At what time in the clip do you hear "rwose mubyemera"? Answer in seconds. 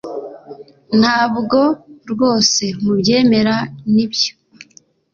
2.11-3.55